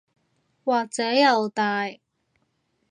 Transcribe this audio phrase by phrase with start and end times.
[0.63, 1.91] 或者又大